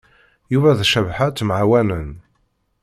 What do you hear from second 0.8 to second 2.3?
Cabḥa ttemɛawanen.